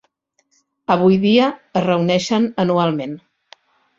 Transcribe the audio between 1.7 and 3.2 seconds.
es reuneixen anualment.